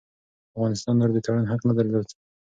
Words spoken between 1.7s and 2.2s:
درلود.